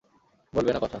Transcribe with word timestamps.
বলবে 0.53 0.71
না 0.73 0.79
কথা। 0.79 0.89